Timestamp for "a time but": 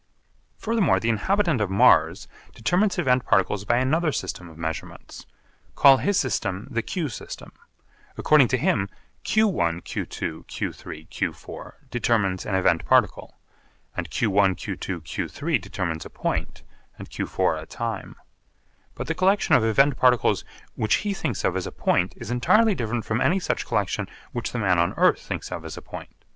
17.61-19.05